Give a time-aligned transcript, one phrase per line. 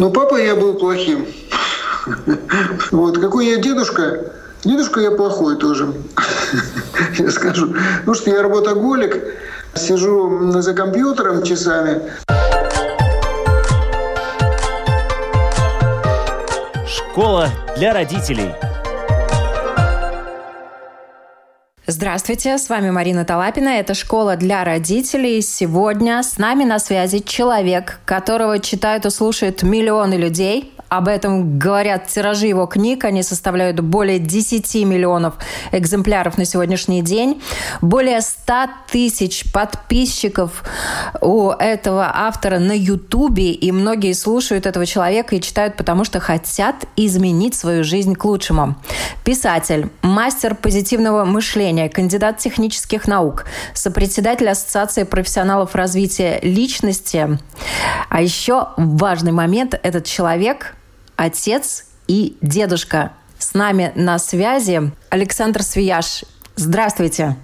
[0.00, 1.26] Ну, папа я был плохим.
[2.90, 3.18] Вот.
[3.18, 4.32] Какой я дедушка?
[4.64, 5.92] Дедушка я плохой тоже.
[7.18, 7.74] Я скажу.
[8.06, 9.22] Ну что я работоголик,
[9.74, 12.00] сижу за компьютером часами.
[16.86, 18.54] Школа для родителей.
[21.90, 23.70] Здравствуйте, с вами Марина Талапина.
[23.70, 25.42] Это «Школа для родителей».
[25.42, 32.08] Сегодня с нами на связи человек, которого читают и слушают миллионы людей, об этом говорят
[32.08, 33.04] тиражи его книг.
[33.04, 35.34] Они составляют более 10 миллионов
[35.70, 37.40] экземпляров на сегодняшний день.
[37.80, 38.54] Более 100
[38.90, 40.64] тысяч подписчиков
[41.20, 43.52] у этого автора на Ютубе.
[43.52, 48.74] И многие слушают этого человека и читают, потому что хотят изменить свою жизнь к лучшему.
[49.24, 57.38] Писатель, мастер позитивного мышления, кандидат технических наук, сопредседатель Ассоциации профессионалов развития личности.
[58.08, 60.74] А еще важный момент– этот человек
[61.20, 63.12] отец и дедушка.
[63.38, 66.24] С нами на связи Александр Свияж.
[66.56, 67.36] Здравствуйте.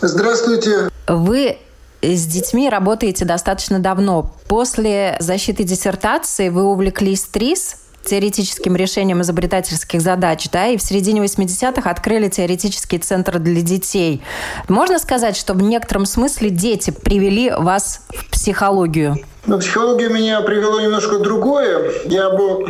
[0.00, 0.88] Здравствуйте.
[1.08, 1.58] Вы
[2.00, 4.32] с детьми работаете достаточно давно.
[4.46, 11.90] После защиты диссертации вы увлеклись ТРИС, теоретическим решением изобретательских задач, да, и в середине 80-х
[11.90, 14.22] открыли теоретический центр для детей.
[14.68, 19.16] Можно сказать, что в некотором смысле дети привели вас в психологию?
[19.46, 21.92] Но психология меня привело немножко другое.
[22.06, 22.68] Я был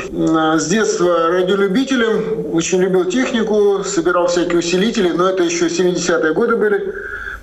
[0.58, 6.92] с детства радиолюбителем, очень любил технику, собирал всякие усилители, но это еще 70-е годы были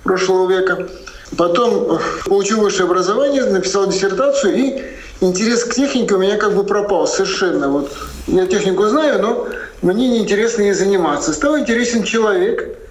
[0.03, 0.87] прошлого века.
[1.35, 4.83] Потом получил высшее образование, написал диссертацию, и
[5.21, 7.69] интерес к технике у меня как бы пропал совершенно.
[7.69, 7.91] Вот
[8.27, 9.47] я технику знаю, но
[9.81, 11.33] мне неинтересно ей заниматься.
[11.33, 12.77] Стал интересен человек–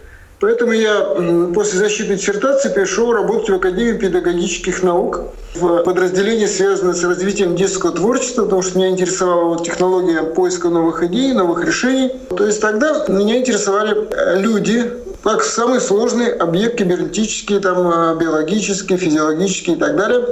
[0.42, 1.16] Поэтому я
[1.54, 5.20] после защиты диссертации пришел работать в Академию педагогических наук
[5.54, 11.04] в подразделении, связанное с развитием детского творчества, потому что меня интересовала вот технология поиска новых
[11.04, 12.10] идей, новых решений.
[12.36, 13.96] То есть тогда меня интересовали
[14.40, 14.90] люди,
[15.22, 20.26] как самый сложный объект кибернетический, там, э, биологический, физиологический и так далее.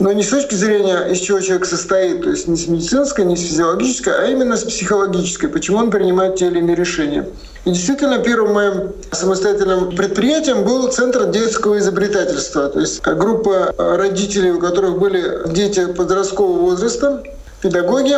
[0.00, 3.36] Но не с точки зрения, из чего человек состоит, то есть не с медицинской, не
[3.36, 7.28] с физиологической, а именно с психологической, почему он принимает те или иные решения.
[7.66, 12.70] И действительно, первым моим самостоятельным предприятием был Центр детского изобретательства.
[12.70, 17.22] То есть группа родителей, у которых были дети подросткового возраста,
[17.60, 18.16] педагоги,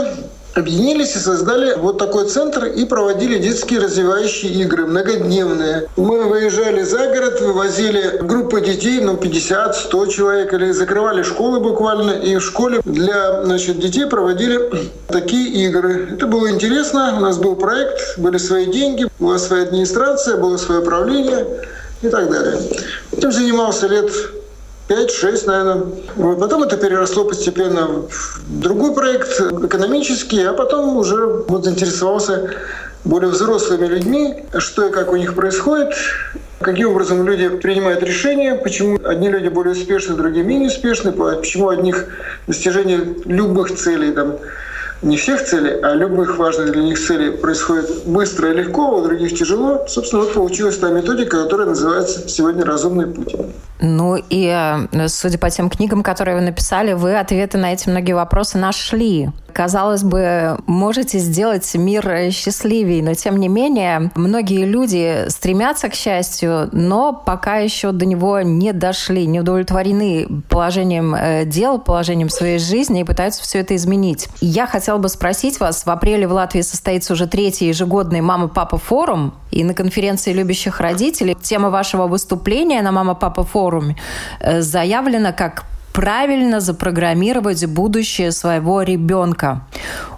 [0.55, 5.89] объединились и создали вот такой центр и проводили детские развивающие игры, многодневные.
[5.97, 12.37] Мы выезжали за город, вывозили группы детей, ну, 50-100 человек, или закрывали школы буквально, и
[12.37, 14.71] в школе для значит, детей проводили
[15.09, 16.11] такие игры.
[16.13, 20.83] Это было интересно, у нас был проект, были свои деньги, была своя администрация, было свое
[20.83, 21.47] правление
[22.03, 22.59] и так далее.
[23.13, 24.11] Этим занимался лет
[24.89, 25.83] 5-6, наверное.
[26.17, 26.41] Вот.
[26.41, 32.51] Потом это переросло постепенно в другой проект, экономический, а потом уже вот заинтересовался
[33.05, 35.95] более взрослыми людьми, что и как у них происходит,
[36.61, 42.07] каким образом люди принимают решения, почему одни люди более успешны, другие менее успешны, почему одних
[42.47, 44.37] достижение любых целей там,
[45.03, 49.05] не всех целей, а любых важных для них целей происходит быстро и легко, а у
[49.05, 49.85] других тяжело.
[49.89, 53.35] Собственно, вот получилась та методика, которая называется сегодня «Разумный путь».
[53.83, 58.13] Ну и, э, судя по тем книгам, которые вы написали, вы ответы на эти многие
[58.13, 59.31] вопросы нашли.
[59.53, 66.71] Казалось бы, можете сделать мир счастливее, но тем не менее многие люди стремятся к счастью,
[66.73, 73.01] но пока еще до него не дошли, не удовлетворены положением э, дел, положением своей жизни
[73.01, 74.29] и пытаются все это изменить.
[74.41, 79.35] Я хотела бы спросить вас, в апреле в Латвии состоится уже третий ежегодный «Мама-папа форум»,
[79.51, 83.97] и на конференции любящих родителей тема вашего выступления на «Мама-папа форуме»
[84.41, 89.63] э, заявлена как правильно запрограммировать будущее своего ребенка.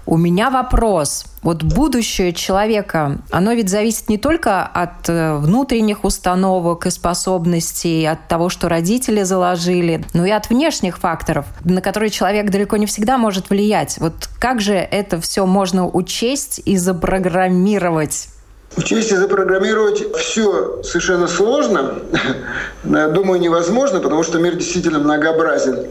[0.07, 1.25] У меня вопрос.
[1.43, 8.29] Вот будущее человека, оно ведь зависит не только от э, внутренних установок и способностей, от
[8.29, 13.19] того, что родители заложили, но и от внешних факторов, на которые человек далеко не всегда
[13.19, 13.97] может влиять.
[13.99, 18.29] Вот как же это все можно учесть и запрограммировать?
[18.77, 22.01] Учесть и запрограммировать все совершенно сложно.
[22.85, 25.87] Думаю, невозможно, потому что мир действительно многообразен.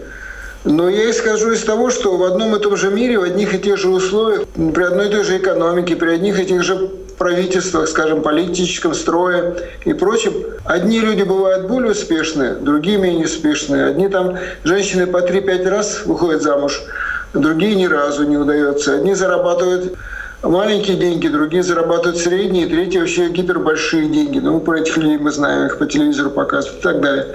[0.66, 3.60] Но я исхожу из того, что в одном и том же мире, в одних и
[3.60, 7.88] тех же условиях, при одной и той же экономике, при одних и тех же правительствах,
[7.90, 10.34] скажем, политическом строе и прочем,
[10.66, 13.86] одни люди бывают более успешные, другие менее успешные.
[13.86, 16.82] Одни там женщины по 3-5 раз выходят замуж,
[17.34, 18.96] другие ни разу не удается.
[18.96, 19.94] Одни зарабатывают
[20.44, 24.40] маленькие деньги, другие зарабатывают средние, третьи вообще гипербольшие деньги.
[24.40, 27.28] Ну, про этих людей мы знаем, их по телевизору показывают и так далее.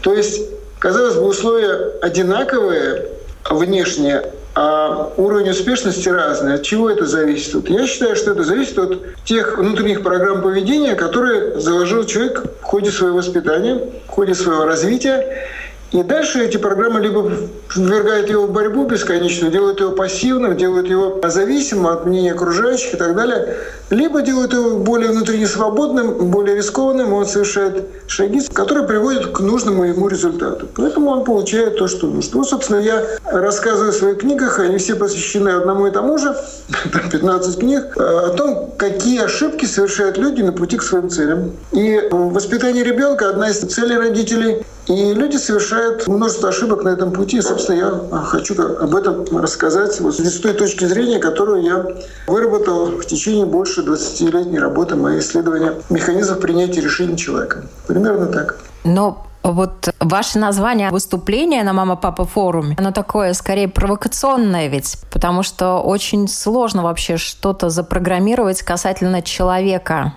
[0.00, 0.42] То есть,
[0.78, 3.06] казалось бы, условия одинаковые
[3.50, 4.22] внешне,
[4.56, 6.54] а уровень успешности разный.
[6.54, 7.54] От чего это зависит?
[7.54, 12.62] Вот я считаю, что это зависит от тех внутренних программ поведения, которые заложил человек в
[12.62, 15.48] ходе своего воспитания, в ходе своего развития.
[15.94, 17.30] И дальше эти программы либо
[17.76, 22.96] ввергают его в борьбу бесконечную, делают его пассивным, делают его зависимым от мнения окружающих и
[22.96, 23.58] так далее,
[23.90, 29.84] либо делают его более внутренне свободным, более рискованным, он совершает шаги, которые приводят к нужному
[29.84, 30.66] ему результату.
[30.74, 32.38] Поэтому он получает то, что нужно.
[32.38, 36.36] Ну, собственно, я рассказываю в своих книгах, они все посвящены одному и тому же,
[36.92, 41.52] там 15 книг, о том, какие ошибки совершают люди на пути к своим целям.
[41.70, 44.64] И воспитание ребенка– одна из целей родителей.
[44.86, 47.38] И люди совершают множество ошибок на этом пути.
[47.38, 51.86] И, собственно, я хочу об этом рассказать вот с той точки зрения, которую я
[52.26, 57.64] выработал в течение больше 20-летней работы моей исследования механизмов принятия решений человека.
[57.86, 58.58] Примерно так.
[58.84, 65.80] Но вот ваше название выступления на «Мама-папа форуме», оно такое скорее провокационное ведь, потому что
[65.80, 70.14] очень сложно вообще что-то запрограммировать касательно человека.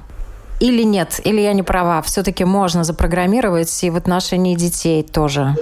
[0.59, 5.56] Или нет, или я не права, все-таки можно запрограммировать и в отношении детей тоже.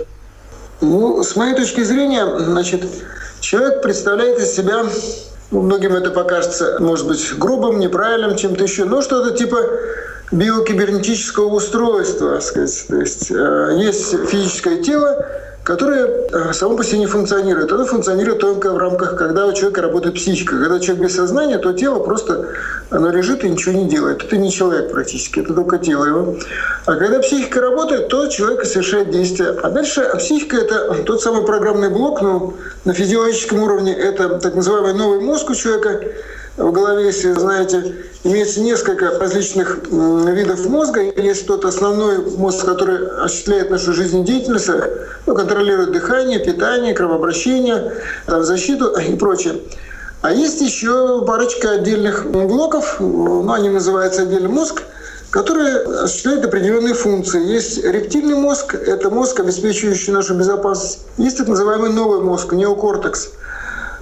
[0.82, 2.84] Ну, с моей точки зрения, значит,
[3.42, 4.84] человек представляет из себя,
[5.52, 9.58] ну, многим это покажется, может быть, грубым, неправильным, чем-то еще, но что-то типа
[10.32, 12.86] биокибернетического устройства, сказать.
[12.88, 15.26] То есть э, есть физическое тело,
[15.66, 17.72] которое э, само по себе не функционирует.
[17.72, 20.60] Оно функционирует только в рамках, когда у человека работает психика.
[20.60, 22.50] Когда человек без сознания, то тело просто
[22.92, 24.24] оно лежит и ничего не делает.
[24.24, 26.36] Это не человек практически, это только тело его.
[26.86, 29.58] А когда психика работает, то человек совершает действия.
[29.64, 32.54] А дальше а психика– это тот самый программный блок, но
[32.86, 36.00] на физиологическом уровне это так называемый новый мозг у человека–
[36.58, 41.02] в голове, если знаете, имеется несколько различных видов мозга.
[41.02, 44.70] Есть тот основной мозг, который осуществляет нашу жизнедеятельность,
[45.26, 47.94] ну, контролирует дыхание, питание, кровообращение,
[48.26, 49.62] там, защиту и прочее.
[50.22, 54.82] А есть еще парочка отдельных блоков, ну, они называются отдельный мозг,
[55.30, 57.46] который осуществляет определенные функции.
[57.46, 61.00] Есть рептильный мозг, это мозг, обеспечивающий нашу безопасность.
[61.18, 63.32] Есть так называемый новый мозг, неокортекс–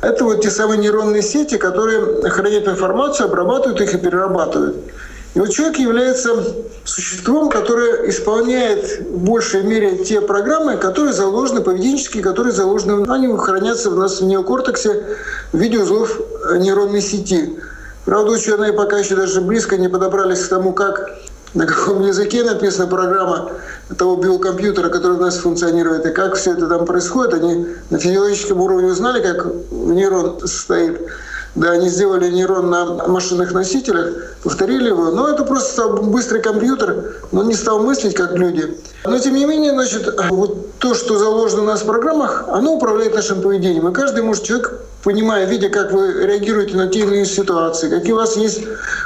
[0.03, 4.75] это вот те самые нейронные сети, которые хранят информацию, обрабатывают их и перерабатывают.
[5.33, 6.29] И вот человек является
[6.83, 13.89] существом, которое исполняет в большей мере те программы, которые заложены, поведенческие, которые заложены, они хранятся
[13.89, 15.03] у нас в неокортексе
[15.51, 16.19] в виде узлов
[16.55, 17.57] нейронной сети.
[18.05, 21.09] Правда, ученые пока еще даже близко не подобрались к тому, как
[21.53, 23.51] на каком языке написана программа
[23.97, 27.33] того биокомпьютера, который у нас функционирует, и как все это там происходит.
[27.35, 30.99] Они на физиологическом уровне узнали, как нейрон состоит.
[31.55, 34.13] Да, они сделали нейрон на машинных носителях,
[34.43, 35.11] повторили его.
[35.11, 38.77] Но это просто стал быстрый компьютер, но не стал мыслить как люди.
[39.05, 43.13] Но тем не менее, значит, вот то, что заложено у нас в программах, оно управляет
[43.13, 43.87] нашим поведением.
[43.87, 48.13] И каждый может человек понимая, видя, как вы реагируете на те или иные ситуации, какие
[48.13, 48.61] у вас есть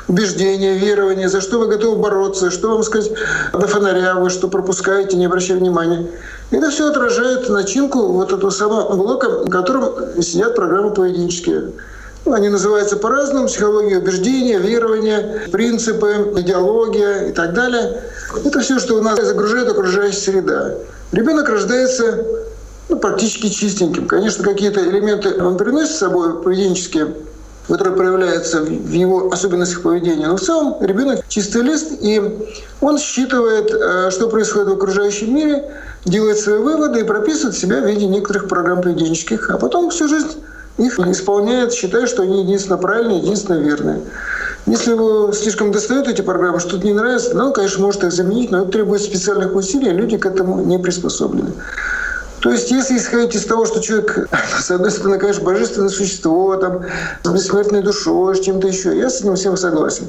[0.07, 3.11] убеждения, верования, за что вы готовы бороться, что вам сказать
[3.51, 6.07] до фонаря, вы что пропускаете, не обращая внимания.
[6.51, 11.73] Это все отражает начинку вот этого самого блока, в котором сидят программы поведенческие.
[12.33, 18.01] Они называются по-разному, психология убеждения, верования, принципы, идеология и так далее.
[18.43, 20.75] Это все, что у нас загружает окружающая среда.
[21.11, 22.25] Ребенок рождается
[22.89, 24.07] ну, практически чистеньким.
[24.07, 27.13] Конечно, какие-то элементы он приносит с собой поведенческие,
[27.67, 30.27] которые проявляются в его особенностях поведения.
[30.27, 32.21] Но в целом ребенок чистый лист, и
[32.81, 35.69] он считывает, э, что происходит в окружающем мире,
[36.05, 39.49] делает свои выводы и прописывает себя в виде некоторых программ поведенческих.
[39.49, 40.41] А потом всю жизнь
[40.77, 44.01] их исполняет, считая, что они единственно правильные, единственно верные.
[44.65, 48.51] Если его слишком достают эти программы, что-то не нравится, ну, он, конечно, может их заменить,
[48.51, 51.53] но это требует специальных усилий, а люди к этому не приспособлены.
[52.41, 54.29] То есть, если исходить из того, что человек,
[54.59, 56.81] с одной стороны, конечно, божественное существо, там,
[57.23, 60.07] с бессмертной душой, с чем-то еще, я с этим всем согласен.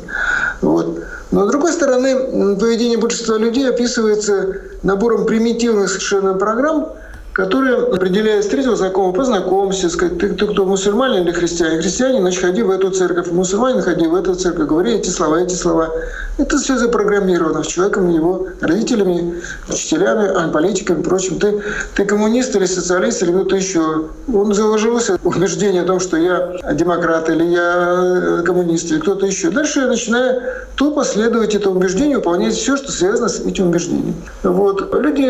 [0.60, 1.02] Вот.
[1.30, 6.92] Но, с другой стороны, поведение большинства людей описывается набором примитивных совершенно программ,
[7.38, 11.80] которые определяют с третьего знакомого, познакомься, сказать, ты, ты кто, мусульманин или христианин?
[11.80, 13.30] Христианин, значит, ходи в эту церковь.
[13.30, 14.66] Мусульманин, ходи в эту церковь.
[14.66, 15.88] Говори эти слова, эти слова.
[16.36, 21.38] Это все запрограммировано человеком, его родителями, учителями, политиками, прочим.
[21.38, 21.62] Ты,
[21.94, 24.06] ты коммунист или социалист или кто-то еще.
[24.34, 29.50] Он заложился убеждение о том, что я демократ или я коммунист или кто-то еще.
[29.50, 30.42] Дальше я начинаю
[30.74, 34.16] тупо следовать этому убеждению, выполнять все, что связано с этим убеждением.
[34.42, 34.92] Вот.
[34.92, 35.20] Люди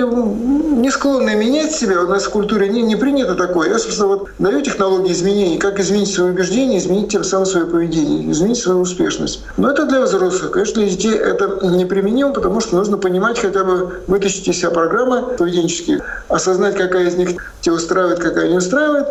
[0.80, 3.70] не склонны менять себя, у нас в культуре не, не принято такое.
[3.70, 8.30] Я, собственно, вот даю технологии изменений, как изменить свое убеждение, изменить тем самым свое поведение,
[8.30, 9.42] изменить свою успешность.
[9.56, 10.52] Но это для взрослых.
[10.52, 15.22] Конечно, для детей это неприменимо, потому что нужно понимать хотя бы, вытащить из себя программы
[15.36, 19.08] поведенческие, осознать, какая из них тебя устраивает, какая не устраивает,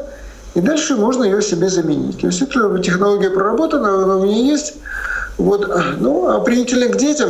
[0.55, 2.21] и дальше можно ее себе заменить.
[2.21, 4.75] То есть эта технология проработана, она у меня есть.
[5.37, 5.69] Вот.
[5.99, 7.29] Ну, а применительно к детям,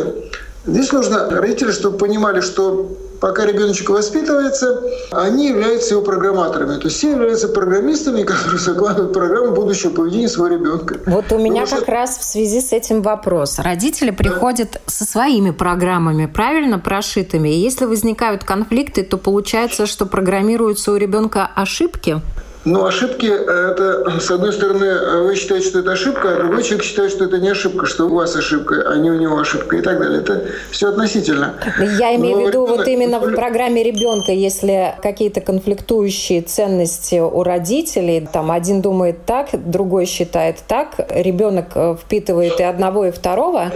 [0.65, 4.81] здесь нужно родители, чтобы понимали, что пока ребеночек воспитывается,
[5.11, 6.77] они являются его программаторами.
[6.79, 10.99] То есть все являются программистами, которые закладывают программу будущего поведения своего ребенка.
[11.05, 11.91] Вот у меня Потому как что...
[11.91, 13.59] раз в связи с этим вопрос.
[13.59, 14.79] Родители приходят да.
[14.87, 17.49] со своими программами, правильно прошитыми.
[17.49, 22.21] И если возникают конфликты, то получается, что программируются у ребенка ошибки?
[22.67, 26.63] Но ошибки, э, это, с одной стороны, э, вы считаете, что это ошибка, а другой
[26.63, 29.77] человек считает, что это не ошибка, что у вас ошибка, а не у него ошибка
[29.77, 30.19] и так далее.
[30.19, 31.53] Это все относительно.
[31.97, 32.77] Я имею в виду ребенок...
[32.77, 39.49] вот именно в программе ребенка, если какие-то конфликтующие ценности у родителей, там один думает так,
[39.53, 43.71] другой считает так, ребенок э, впитывает и одного, и второго,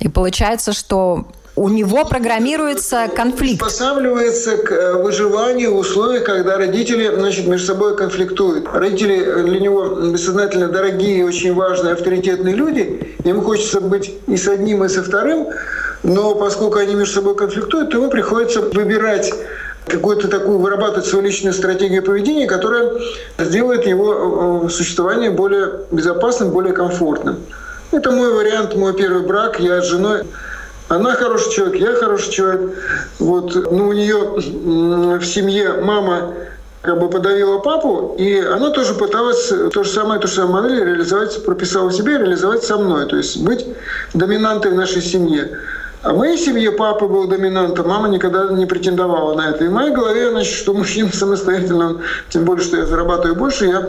[0.00, 3.62] и получается, что у него программируется конфликт.
[3.62, 8.66] Приспосабливается к э, выживанию в условиях, когда родители значит, между собой конфликтуют.
[8.72, 13.16] Родители для него бессознательно дорогие, очень важные, авторитетные люди.
[13.24, 15.48] Ему хочется быть и с одним, и со вторым.
[16.02, 19.32] Но поскольку они между собой конфликтуют, то ему приходится выбирать
[19.86, 22.92] какую-то такую, вырабатывать свою личную стратегию поведения, которая
[23.38, 27.40] сделает его э, существование более безопасным, более комфортным.
[27.90, 29.60] Это мой вариант, мой первый брак.
[29.60, 30.22] Я с женой
[30.88, 32.72] она хороший человек, я хороший человек.
[33.18, 34.16] Вот, ну, у нее
[35.18, 36.34] в семье мама
[36.82, 40.84] как бы подавила папу, и она тоже пыталась то же самое, то же самое модель
[40.84, 43.64] реализовать, прописала себе, реализовать со мной, то есть быть
[44.14, 45.58] доминантой в нашей семье.
[46.02, 49.64] А в моей семье папа был доминантом, мама никогда не претендовала на это.
[49.64, 53.82] И в моей голове, значит, что мужчина самостоятельно, тем более, что я зарабатываю больше, я,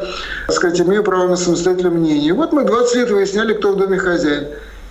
[0.45, 2.33] так сказать, имею право на самостоятельное мнение.
[2.33, 4.45] Вот мы 20 лет выясняли, кто в доме хозяин.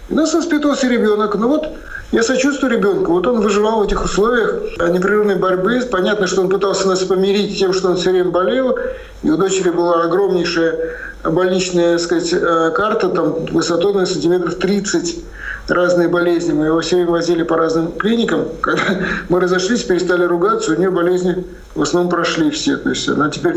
[0.09, 1.35] И нас воспитывался ребенок.
[1.37, 1.69] Ну вот
[2.13, 3.13] я сочувствую ребенку.
[3.13, 5.81] Вот он выживал в этих условиях непрерывной борьбы.
[5.91, 8.77] Понятно, что он пытался нас помирить тем, что он все время болел.
[9.23, 10.77] И у дочери была огромнейшая
[11.25, 15.25] больничная, так сказать, э, карта, там высотой на сантиметров 30
[15.69, 16.53] разные болезни.
[16.53, 18.47] Мы его все время возили по разным клиникам.
[18.61, 18.83] Когда
[19.29, 21.45] мы разошлись, перестали ругаться, у нее болезни
[21.75, 22.77] в основном прошли все.
[22.77, 23.57] То есть она теперь,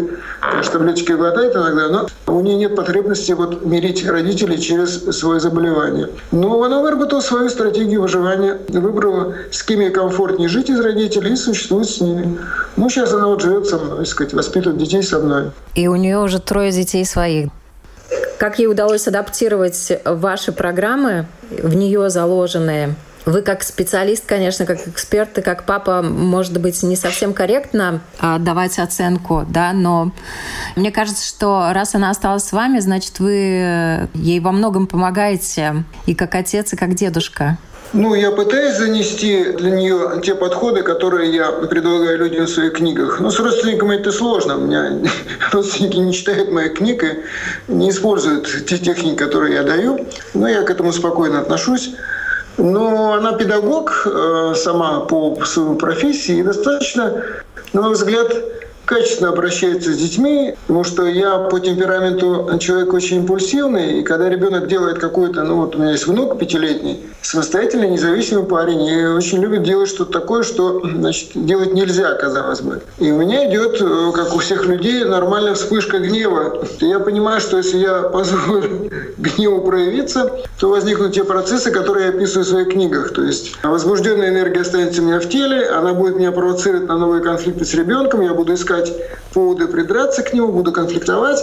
[0.72, 6.10] таблеточки глотает иногда, но у нее нет потребности вот мирить родителей через свое заболевание.
[6.32, 11.36] Но она выработала свою стратегию выживания, выбрала, с кем ей комфортнее жить из родителей и
[11.36, 12.38] существует с ними.
[12.76, 15.52] Ну, сейчас она вот живет со мной, сказать, воспитывает детей со мной.
[15.76, 17.50] И у нее уже трое детей своих.
[18.38, 22.96] Как ей удалось адаптировать ваши программы, в нее заложенные?
[23.26, 28.38] Вы как специалист, конечно, как эксперт и как папа, может быть, не совсем корректно а,
[28.38, 30.12] давать оценку, да, но
[30.76, 36.14] мне кажется, что раз она осталась с вами, значит, вы ей во многом помогаете и
[36.14, 37.58] как отец, и как дедушка.
[37.94, 43.22] Ну, я пытаюсь занести для нее те подходы, которые я предлагаю людям в своих книгах.
[43.22, 44.58] Но с родственниками это сложно.
[44.58, 45.00] У меня
[45.52, 47.24] родственники не читают моих книг и
[47.72, 50.06] не используют те техники, которые я даю.
[50.34, 51.96] Но я к этому спокойно отношусь.
[52.58, 57.24] Но она педагог э, сама по своей профессии и достаточно,
[57.74, 58.34] на мой взгляд,
[58.86, 64.68] качественно обращается с детьми, потому что я по темпераменту человек очень импульсивный, и когда ребенок
[64.68, 69.64] делает какой-то, ну вот у меня есть внук пятилетний, самостоятельный, независимый парень, и очень любит
[69.64, 72.82] делать что-то такое, что значит, делать нельзя, казалось бы.
[73.00, 76.66] И у меня идет, э, как у всех людей, нормальная вспышка гнева.
[76.80, 82.46] Я понимаю, что если я позволю гневу проявиться, то возникнут те процессы, которые я описываю
[82.46, 83.14] в своих книгах.
[83.14, 87.24] То есть возбужденная энергия останется у меня в теле, она будет меня провоцировать на новые
[87.24, 88.94] конфликты с ребенком, я буду искать искать
[89.34, 91.40] поводы придраться к нему, буду конфликтовать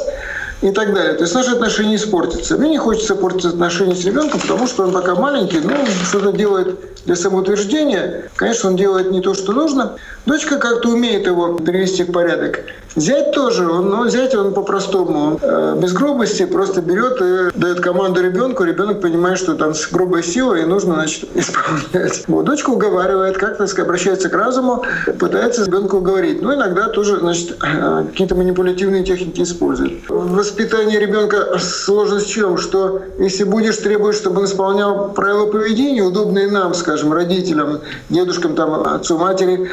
[0.61, 1.15] и так далее.
[1.15, 2.57] То есть наши отношения испортятся.
[2.57, 5.75] Мне не хочется портить отношения с ребенком, потому что он пока маленький, ну,
[6.09, 8.31] что-то делает для самоутверждения.
[8.37, 9.97] Конечно, он делает не то, что нужно.
[10.25, 12.61] Дочка как-то умеет его привести в порядок.
[12.97, 15.27] Зять тоже, он, ну, зять он по-простому.
[15.27, 18.65] Он э, без грубости просто берет и дает команду ребенку.
[18.65, 22.25] Ребенок понимает, что там с грубой силой и нужно, значит, исполнять.
[22.29, 24.85] Вот, дочка уговаривает, как-то обращается к разуму,
[25.19, 26.43] пытается ребенка уговорить.
[26.43, 30.09] Ну, иногда тоже, значит, какие-то манипулятивные техники использует.
[30.09, 32.59] Воспитание ребенка сложность в чем?
[32.59, 37.81] Что если будешь требовать, чтобы он исполнял правила поведения, удобные нам, скажем, родителям,
[38.11, 39.71] дедушкам, там, отцу, матери,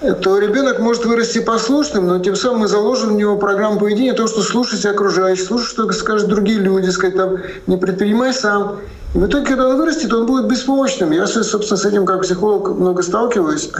[0.00, 4.26] то ребенок может вырасти послушным, но тем самым мы заложим в него программу поведения, то,
[4.26, 8.80] что слушать окружающих, слушать, что скажут другие люди, сказать там, не предпринимай сам.
[9.14, 11.12] И в итоге, когда он вырастет, он будет беспомощным.
[11.12, 13.70] Я, собственно, с этим как психолог много сталкиваюсь.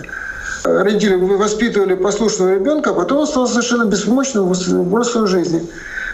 [0.65, 5.69] Родители воспитывали послушного ребенка, а потом он стал совершенно беспомощным в взрослой жизни.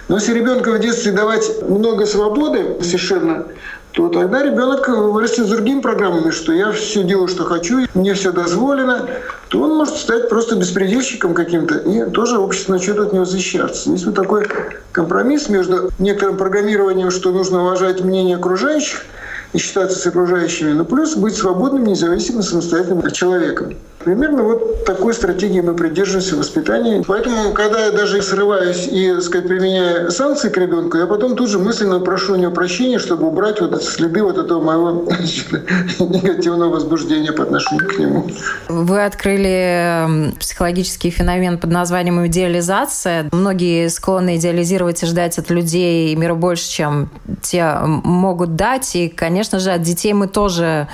[0.09, 3.47] Но если ребенку в детстве давать много свободы совершенно,
[3.92, 8.32] то тогда ребенок вырастет с другими программами, что я все делаю, что хочу, мне все
[8.32, 9.08] дозволено,
[9.49, 13.90] то он может стать просто беспредельщиком каким-то, и тоже общество начнет от него защищаться.
[13.90, 14.46] Здесь вот такой
[14.92, 19.04] компромисс между некоторым программированием, что нужно уважать мнение окружающих
[19.52, 23.75] и считаться с окружающими, но плюс быть свободным, независимым, самостоятельным человеком.
[24.04, 27.02] Примерно вот такой стратегии мы придерживаемся в воспитании.
[27.06, 31.59] Поэтому, когда я даже срываюсь и, сказать, применяю санкции к ребенку, я потом тут же
[31.59, 35.09] мысленно прошу у него прощения, чтобы убрать вот следы вот этого моего
[35.99, 38.26] негативного возбуждения по отношению к нему.
[38.68, 43.28] Вы открыли психологический феномен под названием идеализация.
[43.32, 47.11] Многие склонны идеализировать и ждать от людей мира больше, чем
[47.42, 48.97] те могут дать.
[48.97, 50.88] И, конечно же, от детей мы тоже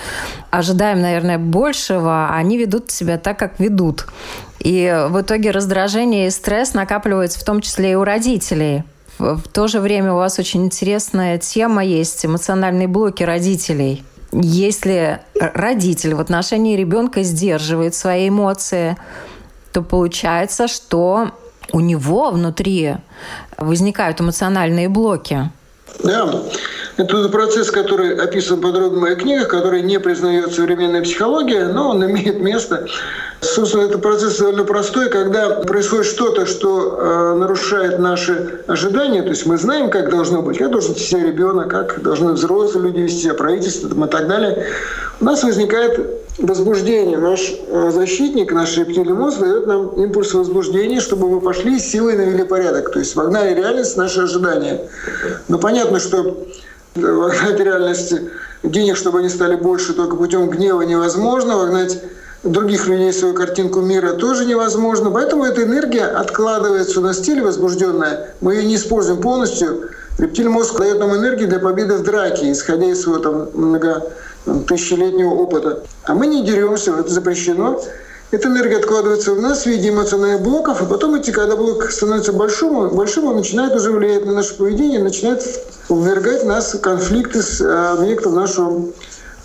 [0.50, 2.30] ожидаем, наверное, большего.
[2.30, 4.06] Они ведут себя так, как ведут.
[4.60, 8.84] И в итоге раздражение и стресс накапливаются в том числе и у родителей.
[9.18, 14.04] В то же время у вас очень интересная тема есть эмоциональные блоки родителей.
[14.32, 18.96] Если родитель в отношении ребенка сдерживает свои эмоции,
[19.72, 21.32] то получается, что
[21.72, 22.96] у него внутри
[23.56, 25.50] возникают эмоциональные блоки.
[26.04, 26.42] Да,
[26.96, 32.04] это процесс, который описан подробно в моих книгах, который не признает современная психология, но он
[32.04, 32.86] имеет место.
[33.40, 39.46] Собственно, это процесс довольно простой, когда происходит что-то, что э, нарушает наши ожидания, то есть
[39.46, 43.34] мы знаем, как должно быть, как должен себя ребенок, как должны взрослые люди вести себя,
[43.34, 44.66] правительство и так далее.
[45.20, 47.18] У нас возникает возбуждение.
[47.18, 52.44] Наш э, защитник, наш рептильный мозг дает нам импульс возбуждения, чтобы мы пошли силой навели
[52.44, 54.88] порядок, то есть вогнали реальность в наши ожидания.
[55.48, 56.46] Но понятно, что
[56.94, 58.30] вогнать реальности
[58.62, 62.00] денег, чтобы они стали больше только путем гнева невозможно, вогнать
[62.44, 65.10] других людей свою картинку мира тоже невозможно.
[65.10, 68.34] Поэтому эта энергия откладывается на стиле возбужденная.
[68.40, 69.90] Мы ее не используем полностью.
[70.18, 74.10] Рептильный мозг дает нам энергию для победы в драке, исходя из своего там, много
[74.66, 75.84] тысячелетнего опыта.
[76.04, 77.80] А мы не деремся, это запрещено.
[78.30, 82.34] Эта энергия откладывается в нас в виде эмоциональных блоков, и потом эти, когда блок становится
[82.34, 85.42] большим, большим, он начинает уже влиять на наше поведение, начинает
[85.88, 88.82] ввергать нас в конфликты с э, объектом нашего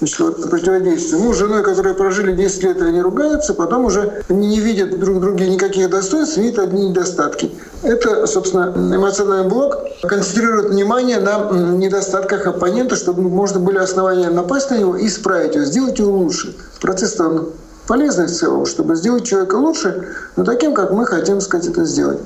[0.08, 1.18] значит, противодействия.
[1.18, 5.46] Муж с женой, которые прожили 10 лет, они ругаются, потом уже не видят друг друга
[5.46, 7.52] никаких достоинств, видят одни недостатки.
[7.84, 14.78] Это, собственно, эмоциональный блок концентрирует внимание на недостатках оппонента, чтобы можно были основания напасть на
[14.78, 16.56] него и исправить его, сделать его лучше.
[16.82, 17.48] Процесс там
[17.88, 22.20] полезный в целом, чтобы сделать человека лучше, но таким, как мы хотим, сказать, это сделать.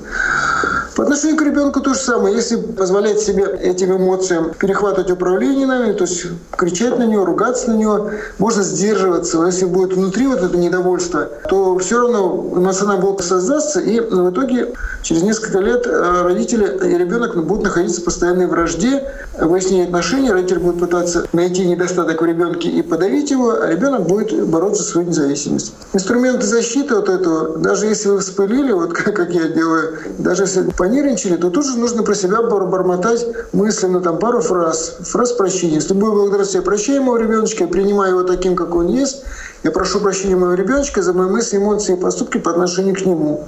[0.98, 2.34] По отношению к ребенку то же самое.
[2.34, 7.76] Если позволять себе этим эмоциям перехватывать управление нами, то есть кричать на него, ругаться на
[7.76, 9.36] него, можно сдерживаться.
[9.38, 14.30] Но если будет внутри вот это недовольство, то все равно эмоциональный блок создастся, и в
[14.30, 19.04] итоге через несколько лет э, родители и ребенок будут находиться в постоянной вражде,
[19.40, 24.46] выяснение отношений, родитель будет пытаться найти недостаток в ребенке и подавить его, а ребенок будет
[24.46, 25.74] бороться за свою независимость.
[25.92, 30.62] Инструменты защиты от этого, даже если вы вспылили, вот как, как я делаю, даже если
[30.88, 35.76] понервничали, то тут же нужно про себя бормотать мысленно там пару фраз, фраз прощения.
[35.76, 39.22] Если любую благодарность я прощаю моего ребеночка, я принимаю его таким, как он есть,
[39.64, 43.44] я прошу прощения моего ребеночка за мои мысли, эмоции и поступки по отношению к нему.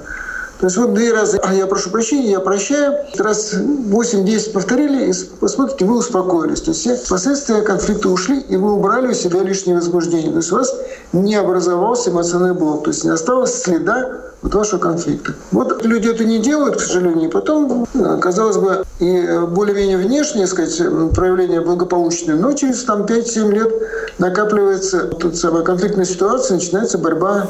[0.60, 2.94] Вот две раза а я прошу прощения, я прощаю.
[3.16, 6.60] Раз 8-10 повторили, и посмотрите, вы успокоились.
[6.60, 10.30] То есть все последствия конфликта ушли, и вы убрали у себя лишнее возбуждение.
[10.30, 10.74] То есть у вас
[11.12, 14.10] не образовался эмоциональный блок, то есть не осталось следа
[14.42, 15.34] вот вашего конфликта.
[15.50, 17.86] Вот люди это не делают, к сожалению, и потом,
[18.20, 20.78] казалось бы, и более-менее внешнее, сказать,
[21.14, 23.72] проявление благополучное, но через там 5-7 лет
[24.18, 27.48] накапливается тут самая конфликтная ситуация, начинается борьба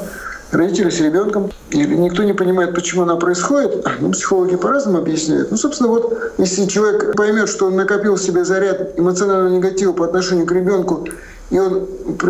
[0.51, 1.51] родители с ребенком.
[1.71, 3.87] И никто не понимает, почему она происходит.
[4.01, 5.51] Ну, психологи по-разному объясняют.
[5.51, 10.05] Ну, собственно, вот если человек поймет, что он накопил в себе заряд эмоционального негатива по
[10.05, 11.07] отношению к ребенку,
[11.51, 11.89] и он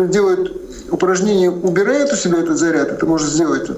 [0.09, 0.51] делает
[0.89, 3.69] упражнение, убирает у себя этот заряд, это может сделать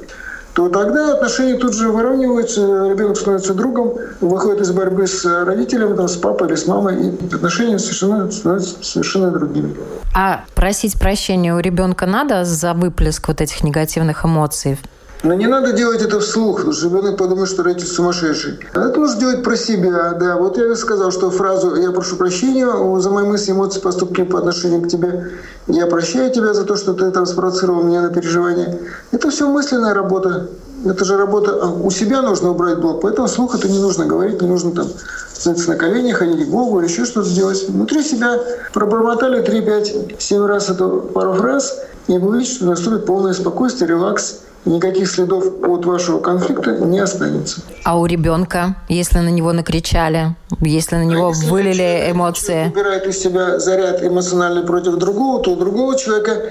[0.54, 6.08] то тогда отношения тут же выравниваются, ребенок становится другом, выходит из борьбы с родителем, там,
[6.08, 9.76] с папой или с мамой, и отношения совершенно, становятся совершенно другими.
[10.16, 14.78] А просить прощения у ребенка надо за выплеск вот этих негативных эмоций?
[15.24, 18.60] Но не надо делать это вслух, потому что ребенок подумает, что родитель сумасшедший.
[18.74, 20.36] Это нужно делать про себя, да.
[20.36, 22.68] Вот я сказал, что фразу «я прошу прощения
[23.00, 25.32] за мои мысли, эмоции, поступки по отношению к тебе»,
[25.68, 28.80] «я прощаю тебя за то, что ты там спровоцировал меня на переживание».
[29.14, 30.50] Это все мысленная работа.
[30.86, 34.42] Это же работа, а у себя нужно убрать блок, поэтому вслух это не нужно говорить,
[34.42, 34.88] не нужно там
[35.34, 37.68] становиться на колени, ходить к Богу или еще что-то делать.
[37.70, 38.38] Внутри себя
[38.74, 43.90] пробормотали 3, 5, 7 раз эту пару фраз, и вы увидите, что наступит полное спокойствие,
[43.90, 47.62] релакс, никаких следов от вашего конфликта не останется.
[47.84, 52.68] А у ребенка, если на него накричали, если на него а вылили эмоции?
[52.68, 56.44] Убирает из себя заряд эмоциональный против другого, то у другого человека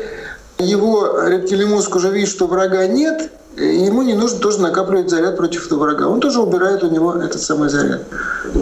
[0.58, 5.66] его рептильный мозг уже видит, что врага нет, ему не нужно тоже накапливать заряд против
[5.66, 6.08] этого врага.
[6.08, 8.02] Он тоже убирает у него этот самый заряд.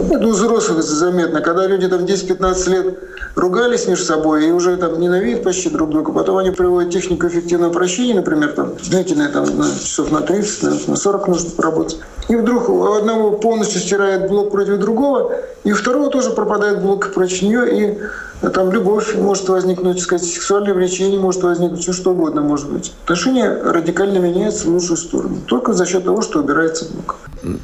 [0.09, 1.41] Это у взрослых заметно.
[1.41, 2.99] Когда люди там 10-15 лет
[3.35, 7.71] ругались между собой и уже там ненавидят почти друг друга, потом они приводят технику эффективного
[7.71, 11.99] прощения, например, там длительное там на часов на 30, на 40 нужно поработать.
[12.27, 17.13] И вдруг у одного полностью стирает блок против другого, и у второго тоже пропадает блок
[17.13, 17.97] против нее,
[18.41, 22.93] и там любовь может возникнуть, сказать, сексуальное влечение может возникнуть, все что угодно может быть.
[23.03, 25.37] Отношения радикально меняются лучшую сторону.
[25.47, 27.17] Только за счет того, что убирается блок.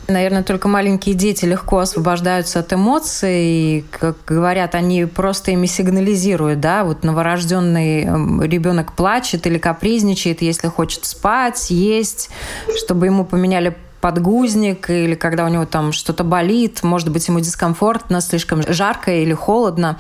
[0.08, 3.86] Наверное, только маленькие дети легко освобождаются от эмоций.
[3.92, 10.68] Как говорят, они просто ими сигнализируют, да, вот новорожденный эм, ребенок плачет или капризничает, если
[10.68, 12.30] хочет спать, есть,
[12.76, 18.22] чтобы ему поменяли подгузник или когда у него там что-то болит, может быть, ему дискомфортно,
[18.22, 19.98] слишком жарко или холодно.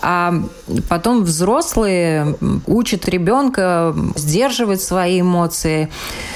[0.00, 0.34] А
[0.88, 5.90] потом взрослые учат ребенка сдерживать свои эмоции.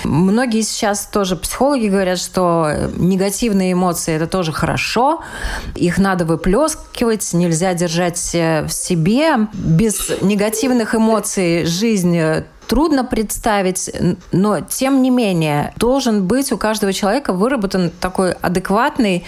[0.05, 5.23] Многие сейчас тоже психологи говорят, что негативные эмоции– это тоже хорошо,
[5.75, 9.49] их надо выплескивать, нельзя держать в себе.
[9.53, 12.19] Без негативных эмоций жизнь
[12.71, 13.91] трудно представить,
[14.31, 19.25] но тем не менее должен быть у каждого человека выработан такой адекватный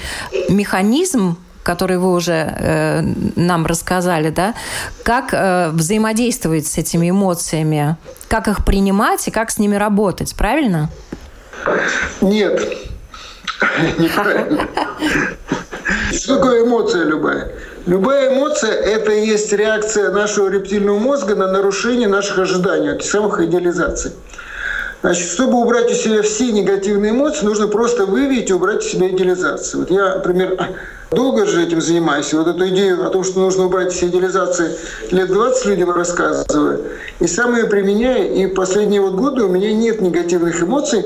[0.48, 3.02] механизм который вы уже э,
[3.37, 4.55] нам рассказали, да,
[5.05, 10.90] как э, взаимодействовать с этими эмоциями, как их принимать и как с ними работать, правильно?
[12.20, 12.61] Нет,
[13.96, 14.66] неправильно.
[16.12, 17.52] Что такое эмоция любая?
[17.87, 23.40] Любая эмоция– это и есть реакция нашего рептильного мозга на нарушение наших ожиданий, от самых
[23.40, 24.12] идеализаций.
[25.01, 29.09] Значит, чтобы убрать у себя все негативные эмоции, нужно просто выявить и убрать у себя
[29.09, 29.81] идеализацию.
[29.81, 30.57] Вот я, например,
[31.11, 32.33] долго же этим занимаюсь.
[32.33, 34.77] Вот эту идею о том, что нужно убрать все идеализации,
[35.11, 36.85] лет 20 людям рассказываю.
[37.18, 38.33] И сам ее применяю.
[38.33, 41.05] И последние вот годы у меня нет негативных эмоций,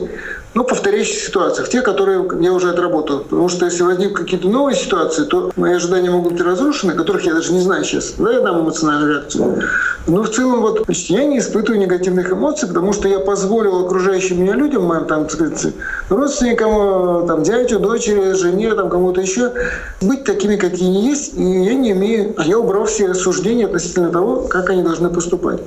[0.57, 3.21] ну, повторяющихся ситуациях, те, которые я уже отработал.
[3.21, 7.35] Потому что если возникнут какие-то новые ситуации, то мои ожидания могут быть разрушены, которых я
[7.35, 8.15] даже не знаю сейчас.
[8.17, 9.63] Да, я дам эмоциональную реакцию.
[10.07, 14.43] Но в целом вот, значит, я не испытываю негативных эмоций, потому что я позволил окружающим
[14.43, 15.75] меня людям, моим там, сказать,
[16.09, 19.53] родственникам, там, дядю, дочери, жене, там, кому-то еще,
[20.01, 24.09] быть такими, какие они есть, и я не имею, а я убрал все осуждения относительно
[24.09, 25.61] того, как они должны поступать.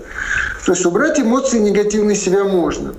[0.66, 2.94] То есть убрать эмоции негативные себя можно.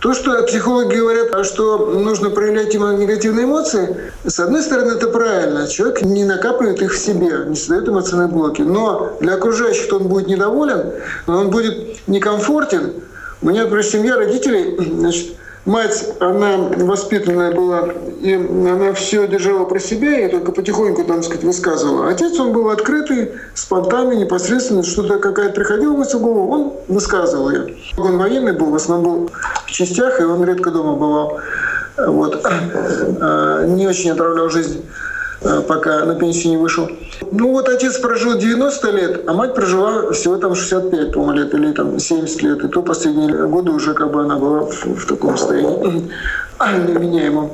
[0.00, 5.68] То, что психологи говорят, что нужно проявлять ему негативные эмоции, с одной стороны, это правильно.
[5.68, 8.62] Человек не накапливает их в себе, не создает эмоциональные блоки.
[8.62, 10.92] Но для окружающих он будет недоволен,
[11.26, 12.94] он будет некомфортен.
[13.42, 15.34] У меня, например, семья родителей, значит,
[15.66, 17.90] Мать, она воспитанная была,
[18.22, 22.08] и она все держала про себя, и только потихоньку, там сказать, высказывала.
[22.08, 27.76] Отец, он был открытый, спонтанный, непосредственно, что-то какая-то приходила мысль в голову, он высказывал ее.
[27.98, 29.30] Он военный был, в основном был
[29.66, 31.38] в частях, и он редко дома бывал.
[31.98, 32.40] Вот.
[32.42, 34.82] А, не очень отравлял жизнь.
[35.42, 36.88] Э, пока на пенсию не вышел.
[37.32, 41.72] Ну вот отец прожил 90 лет, а мать прожила всего там 65, по лет или
[41.72, 42.64] там 70 лет.
[42.64, 46.10] И то последние годы уже как бы она была в, в таком состоянии
[46.88, 47.52] неменяемом.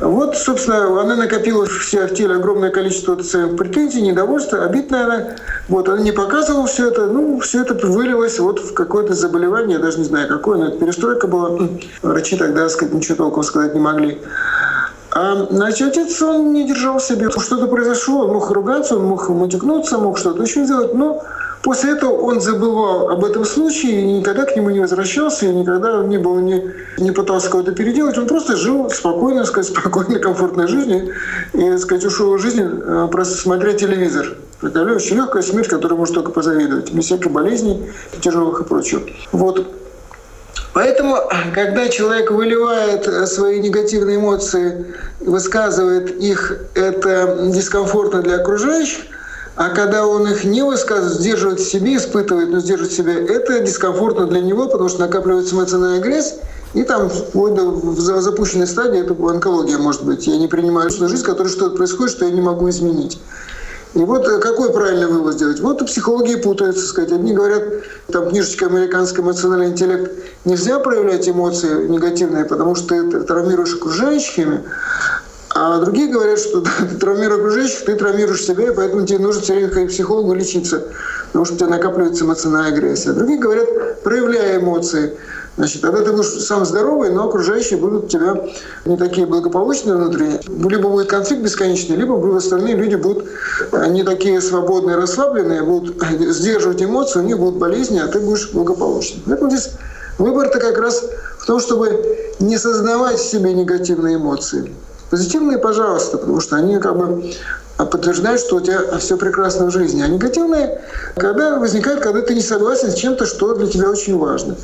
[0.00, 5.36] Вот, собственно, она накопила в себя в теле огромное количество своих претензий, недовольства, обид, наверное.
[5.68, 9.82] Вот, она не показывала все это, ну, все это вылилось вот в какое-то заболевание, я
[9.82, 11.68] даже не знаю какое, но это перестройка была.
[12.00, 14.18] Врачи тогда, сказать, ничего толком сказать не могли.
[15.12, 17.30] А, значит, отец, он не держал себе.
[17.30, 21.22] Что-то произошло, он мог ругаться, он мог матюкнуться, мог что-то еще сделать, но
[21.62, 26.04] после этого он забывал об этом случае и никогда к нему не возвращался, и никогда
[26.04, 26.64] не был, не,
[26.98, 28.18] не пытался кого-то переделать.
[28.18, 31.14] Он просто жил спокойно, сказать, спокойной, комфортной жизнью
[31.54, 34.36] и, сказать, ушел в жизнь а, просто смотря телевизор.
[34.60, 39.02] Такая очень легкая смерть, которой можно только позавидовать, без всяких болезней, тяжелых и прочего.
[39.32, 39.66] Вот.
[40.72, 41.16] Поэтому,
[41.52, 49.04] когда человек выливает э, свои негативные эмоции, высказывает их, это дискомфортно для окружающих,
[49.56, 54.26] а когда он их не высказывает, сдерживает в себе, испытывает, но сдерживает себя, это дискомфортно
[54.26, 56.36] для него, потому что накапливается эмоциональная грязь,
[56.72, 60.28] и там вплоть до в запущенной стадии это онкология может быть.
[60.28, 63.18] Я не принимаю жизнь, которая что-то происходит, что я не могу изменить.
[63.94, 65.60] И вот э, какой правильный вывод сделать?
[65.60, 67.12] Вот психологи путаются, сказать.
[67.12, 67.64] Одни говорят,
[68.12, 70.12] там книжечка «Американский эмоциональный интеллект»
[70.44, 74.60] нельзя проявлять эмоции негативные, потому что ты травмируешь окружающих
[75.52, 79.54] а другие говорят, что ты травмируешь окружающих, ты травмируешь себя, и поэтому тебе нужно все
[79.54, 80.84] время ходить к психологу лечиться,
[81.28, 83.12] потому что у тебя накапливается эмоциональная агрессия.
[83.12, 85.16] Другие говорят, проявляя эмоции.
[85.60, 88.34] Значит, тогда ты будешь сам здоровый, но окружающие будут тебя
[88.86, 90.40] не такие благополучные внутри.
[90.48, 93.26] Либо будет конфликт бесконечный, либо остальные люди будут
[93.70, 98.50] э, не такие свободные, расслабленные, будут сдерживать эмоции, у них будут болезни, а ты будешь
[98.52, 99.20] благополучным.
[99.26, 99.72] Поэтому здесь
[100.16, 101.04] выбор-то как раз
[101.38, 102.06] в том, чтобы
[102.38, 104.72] не создавать в себе негативные эмоции.
[105.10, 107.34] Позитивные, пожалуйста, потому что они как бы
[107.76, 110.00] подтверждают, что у тебя все прекрасно в жизни.
[110.00, 110.80] А негативные,
[111.16, 114.56] когда возникают, когда ты не согласен с чем-то, что для тебя очень важно.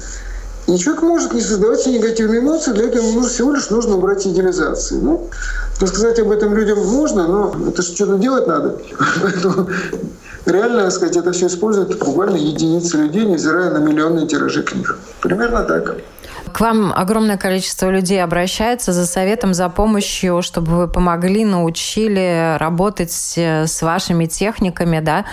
[0.66, 4.26] И человек может не создавать себе негативные эмоции, для этого ему всего лишь нужно убрать
[4.26, 4.96] идеализации.
[4.96, 5.28] Ну,
[5.80, 8.76] рассказать об этом людям можно, но это же что-то делать надо.
[9.22, 9.68] Поэтому
[10.44, 14.98] реально, так сказать, это все используют буквально единицы людей, невзирая на миллионные тиражи книг.
[15.20, 15.98] Примерно так.
[16.56, 23.12] К вам огромное количество людей обращается за советом, за помощью, чтобы вы помогли, научили работать
[23.12, 25.26] с вашими техниками, да?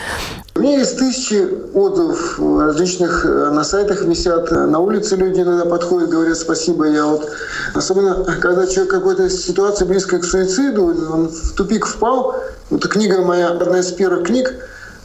[0.53, 4.51] У меня есть тысячи отзывов различных э, на сайтах висят.
[4.51, 6.87] На улице люди иногда подходят, говорят спасибо.
[6.89, 7.31] Я вот,
[7.73, 12.35] особенно когда человек какой-то ситуации близкой к суициду, он в тупик впал.
[12.69, 14.53] Вот книга моя, одна из первых книг,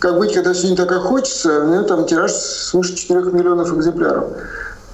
[0.00, 1.60] как быть, когда все не так, как хочется.
[1.60, 4.32] У меня там тираж свыше 4 миллионов экземпляров.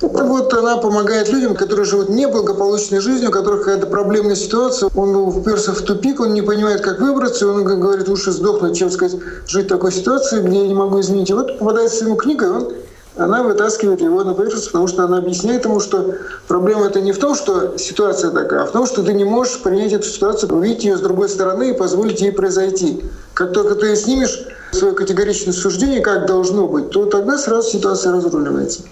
[0.04, 5.14] Это вот она помогает людям, которые живут неблагополучной жизнью, у которых какая-то проблемная ситуация, он
[5.16, 9.66] уперся в тупик, он не понимает, как выбраться, он говорит, лучше сдохнуть, чем сказать, жить
[9.66, 11.30] в такой ситуации, где я не могу изменить.
[11.30, 12.72] И вот попадается ему книга, и он
[13.16, 16.14] она вытаскивает его на поверхность, потому что она объясняет ему, что
[16.48, 19.62] проблема это не в том, что ситуация такая, а в том, что ты не можешь
[19.62, 23.04] принять эту ситуацию, увидеть ее с другой стороны и позволить ей произойти.
[23.34, 28.82] Как только ты снимешь свое категоричное суждение, как должно быть, то тогда сразу ситуация разруливается.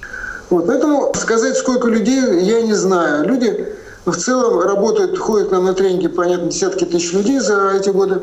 [0.53, 3.27] Вот, поэтому сказать, сколько людей, я не знаю.
[3.27, 3.69] Люди
[4.05, 8.21] в целом работают, ходят нам на тренинги, понятно, десятки тысяч людей за эти годы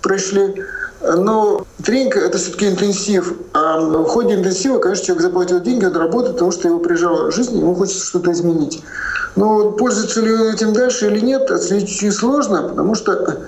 [0.00, 0.62] прошли.
[1.00, 3.34] Но тренинг– это все-таки интенсив.
[3.52, 7.58] А в ходе интенсива, конечно, человек заплатил деньги, он работает, потому что его прижала жизнь,
[7.58, 8.84] ему хочется что-то изменить.
[9.34, 13.40] Но пользуется ли он этим дальше или нет, отследить очень сложно, потому что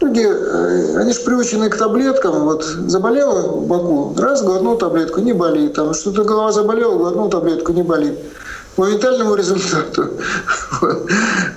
[0.00, 2.44] Люди, э, они же приучены к таблеткам.
[2.44, 5.74] Вот заболела в боку, раз, глотнул таблетку, не болит.
[5.74, 8.14] Там что-то голова заболела, глотнул таблетку, не болит.
[8.76, 10.10] Моментальному результату.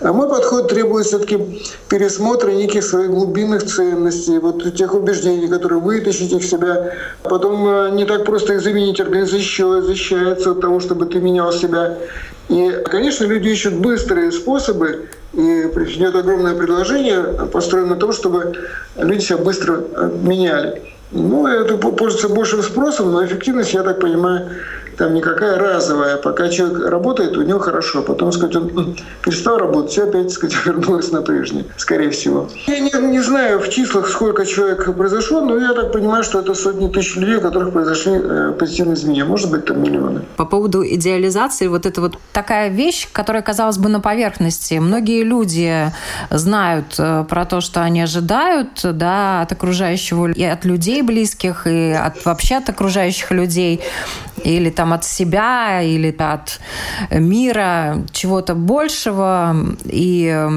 [0.01, 6.31] А мой подход требует все-таки пересмотра неких своих глубинных ценностей, вот тех убеждений, которые вытащить
[6.31, 6.95] их себя.
[7.21, 11.53] Потом э, не так просто их заменить, организм еще защищается от того, чтобы ты менял
[11.53, 11.99] себя.
[12.49, 18.53] И, конечно, люди ищут быстрые способы и идет огромное предложение, построено на том, чтобы
[18.97, 20.81] люди себя быстро э, меняли.
[21.11, 24.49] Ну, это пользуется большим спросом, но эффективность, я так понимаю,
[25.01, 26.17] там никакая разовая.
[26.17, 28.03] Пока человек работает, у него хорошо.
[28.03, 32.47] Потом, сказать, он перестал работать, все опять, сказать, вернулось на прежнее, скорее всего.
[32.67, 36.53] Я не, не знаю в числах, сколько человек произошло, но я так понимаю, что это
[36.53, 39.25] сотни тысяч людей, у которых произошли э, позитивные изменения.
[39.25, 40.21] Может быть, там миллионы.
[40.37, 44.75] По поводу идеализации, вот это вот такая вещь, которая, казалось бы, на поверхности.
[44.75, 45.91] Многие люди
[46.29, 51.89] знают э, про то, что они ожидают да, от окружающего, и от людей близких, и
[51.91, 53.81] от вообще от окружающих людей
[54.43, 56.59] или там от себя, или от
[57.11, 60.47] мира чего-то большего, и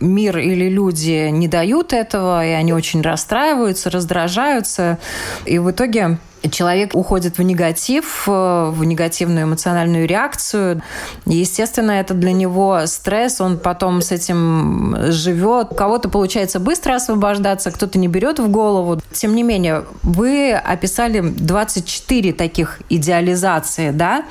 [0.00, 4.98] мир или люди не дают этого, и они очень расстраиваются, раздражаются,
[5.44, 6.18] и в итоге
[6.50, 10.82] человек уходит в негатив, э, в негативную эмоциональную реакцию.
[11.26, 15.68] Естественно, это для него стресс, он потом с этим живет.
[15.72, 19.00] У кого-то получается быстро освобождаться, кто-то не берет в голову.
[19.12, 24.24] Тем не менее, вы описали 24 таких идеализации, да?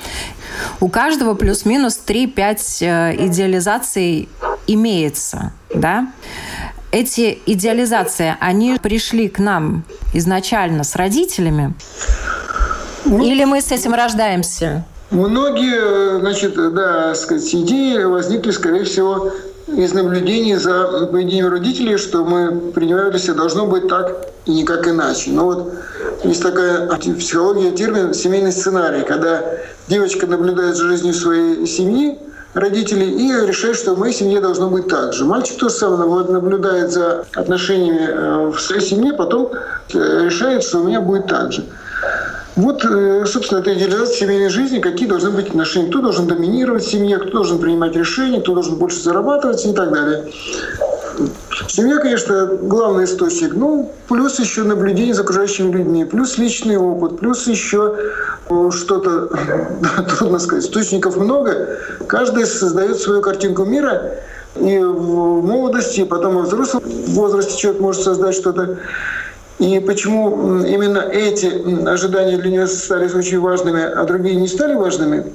[0.80, 4.30] У каждого плюс-минус 3-5 э, идеализаций
[4.68, 6.08] имеется, да?
[6.94, 11.74] Эти идеализации, они пришли к нам изначально с родителями?
[13.04, 14.86] Ну, Или мы с этим рождаемся?
[15.10, 19.32] Многие, значит, да, сказать, идеи возникли, скорее всего,
[19.68, 24.88] из наблюдений за поведением родителей, что мы принимаем для себя должно быть так и никак
[24.88, 25.32] иначе.
[25.32, 25.74] Но вот
[26.24, 29.42] есть такая психология термин «семейный сценарий», когда
[29.88, 32.20] девочка наблюдает за жизнью своей семьи,
[32.54, 35.26] родителей и решает, что в моей семье должно быть так же.
[35.26, 40.80] Мальчик то же самое наблюдает за отношениями э, в своей семье, потом э, решает, что
[40.80, 41.66] у меня будет так же.
[42.56, 46.92] Вот, э, собственно, это идеализация семейной жизни, какие должны быть отношения, кто должен доминировать в
[46.92, 50.26] семье, кто должен принимать решения, кто должен больше зарабатывать и так далее.
[51.68, 53.54] Семья, конечно, главный источник.
[53.54, 57.96] Ну, плюс еще наблюдение за окружающими людьми, плюс личный опыт, плюс еще
[58.50, 59.30] э, что-то,
[60.18, 61.80] трудно сказать, источников много.
[62.08, 64.12] Каждый создает свою картинку мира.
[64.56, 68.78] И в молодости, и потом в взрослом возрасте человек может создать что-то.
[69.58, 75.32] И почему именно эти ожидания для него стали очень важными, а другие не стали важными,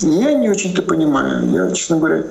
[0.00, 1.48] Я не очень-то понимаю.
[1.50, 2.24] Я, честно говоря,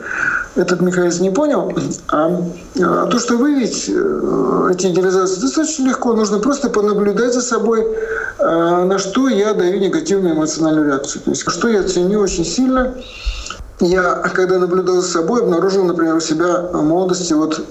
[0.56, 1.72] этот механизм не понял.
[2.08, 2.42] А,
[2.82, 6.14] а то, что выявить э, эти идеализации, достаточно легко.
[6.14, 7.86] Нужно просто понаблюдать за собой,
[8.40, 11.22] э, на что я даю негативную эмоциональную реакцию.
[11.24, 12.96] То есть, что я ценю очень сильно.
[13.80, 17.62] Я, когда наблюдал за собой, обнаружил, например, у себя молодости вот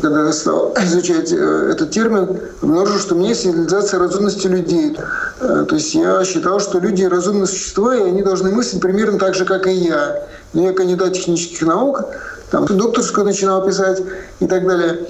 [0.00, 4.96] когда я стал изучать э, этот термин, обнаружил, что у меня есть идеализация разумности людей.
[5.40, 9.34] Э, то есть я считал, что люди разумные существа, и они должны мыслить примерно так
[9.34, 10.26] же, как и я.
[10.54, 12.04] Но я кандидат технических наук,
[12.50, 14.02] там докторскую начинал писать
[14.40, 15.06] и так далее.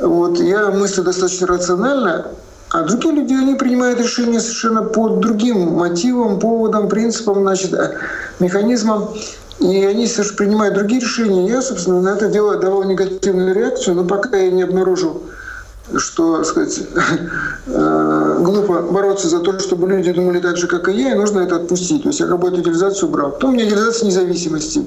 [0.00, 2.26] Вот, я мыслю достаточно рационально,
[2.70, 7.96] а другие люди, они принимают решения совершенно по другим мотивам, поводам, принципам, значит, э,
[8.38, 9.08] механизмам.
[9.60, 11.48] И они принимают другие решения.
[11.48, 15.22] Я, собственно, на это дело давал негативную реакцию, но пока я не обнаружил,
[15.96, 16.80] что, сказать,
[17.66, 21.40] э, глупо бороться за то, чтобы люди думали так же, как и я, и нужно
[21.40, 22.02] это отпустить.
[22.02, 23.30] То есть я как бы эту идеализацию убрал.
[23.32, 24.86] Потом у меня идеализация независимости.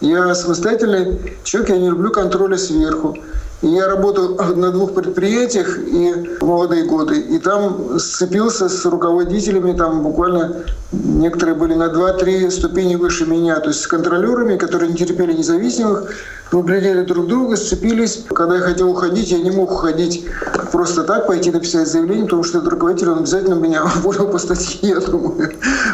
[0.00, 3.16] Я самостоятельный человек, я не люблю контроля сверху.
[3.62, 7.18] Я работал на двух предприятиях и в молодые годы.
[7.20, 13.68] И там сцепился с руководителями, там буквально некоторые были на 2-3 ступени выше меня, то
[13.68, 16.12] есть с контролерами, которые не терпели независимых,
[16.52, 18.24] мы глядели друг друга, сцепились.
[18.28, 20.26] Когда я хотел уходить, я не мог уходить
[20.70, 24.90] просто так, пойти написать заявление, потому что этот руководитель, он обязательно меня уволил по статье,
[24.90, 25.52] я думаю.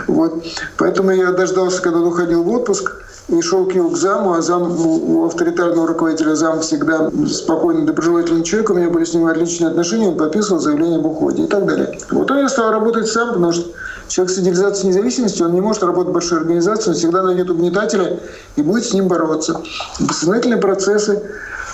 [0.09, 0.44] Вот.
[0.77, 2.92] Поэтому я дождался, когда он уходил в отпуск,
[3.28, 8.42] и шел к нему к заму, а зам у авторитарного руководителя зам всегда спокойный, доброжелательный
[8.42, 11.66] человек, у меня были с ним отличные отношения, он подписывал заявление об уходе и так
[11.66, 11.98] далее.
[12.11, 13.70] Вот он я стал работать сам, потому что
[14.08, 18.20] человек с идеализацией независимости, он не может работать в большой организации, он всегда найдет угнетателя
[18.56, 19.61] и будет с ним бороться.
[20.00, 21.22] Бессознательные процессы,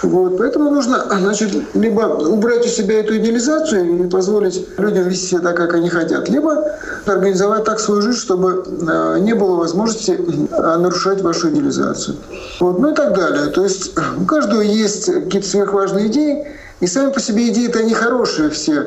[0.02, 0.38] вот.
[0.38, 5.56] Поэтому нужно значит, либо убрать у себя эту идеализацию и позволить людям вести себя так,
[5.56, 6.72] как они хотят, либо
[7.06, 12.16] организовать так свою жизнь, чтобы э, не было возможности э, нарушать вашу идеализацию.
[12.60, 12.78] Вот.
[12.78, 13.46] Ну и так далее.
[13.46, 16.46] То есть у каждого есть какие-то сверхважные идеи,
[16.80, 18.86] и сами по себе идеи-то они хорошие все.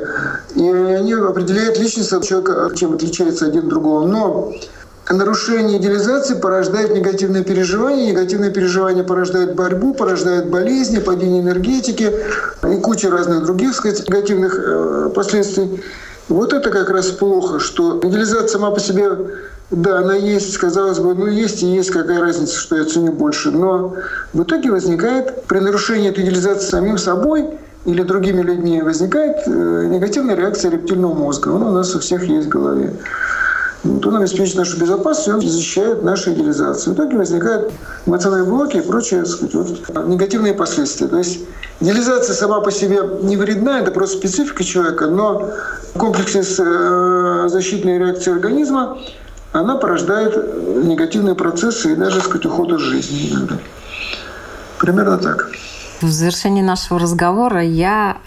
[0.56, 4.08] И они определяют личность человека, чем отличается один от другого.
[4.08, 4.54] Но
[5.10, 12.12] нарушение идеализации порождает негативные переживания, негативные переживания порождают борьбу, порождают болезни, падение энергетики
[12.64, 15.84] и куча разных других сказать, негативных э, последствий.
[16.30, 19.10] Вот это как раз плохо, что идеализация сама по себе,
[19.70, 23.52] да, она есть, казалось бы, ну есть и есть, какая разница, что я ценю больше.
[23.52, 23.96] Но
[24.34, 27.50] в итоге возникает при нарушении этой идеализации самим собой
[27.86, 31.50] или другими людьми возникает э, негативная реакция рептильного мозга.
[31.50, 32.94] Он у нас у всех есть в голове.
[33.84, 36.94] Вот он обеспечит нашу безопасность, и он защищает нашу идеализацию.
[36.94, 37.72] В итоге возникают
[38.06, 41.08] эмоциональные блоки и прочие сказать, вот, негативные последствия.
[41.08, 41.40] То есть
[41.80, 45.50] идеализация сама по себе не вредна, это просто специфика человека, но
[45.96, 49.00] с э, защитной реакцией организма
[49.52, 50.36] она порождает
[50.86, 53.58] негативные процессы и даже сказать, уход из жизни иногда.
[54.80, 55.50] Примерно так.
[56.02, 58.18] В завершении нашего разговора я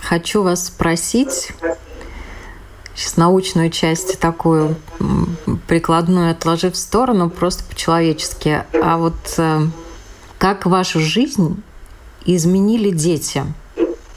[0.00, 1.52] хочу вас спросить,
[3.00, 4.76] сейчас научную часть такую
[5.66, 8.64] прикладную отложив в сторону, просто по-человечески.
[8.82, 9.60] А вот э,
[10.38, 11.62] как вашу жизнь
[12.26, 13.42] изменили дети?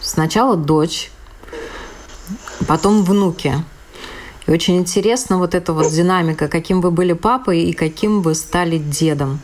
[0.01, 1.11] Сначала дочь,
[2.67, 3.53] потом внуки.
[4.47, 8.77] И очень интересно вот эта вот динамика, каким вы были папой и каким вы стали
[8.77, 9.39] дедом.